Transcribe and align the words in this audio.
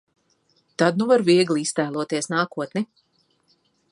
Tad 0.83 0.97
nu 1.01 1.07
varu 1.11 1.27
viegli 1.27 1.61
iztēloties 1.67 2.31
nākotni. 2.37 2.85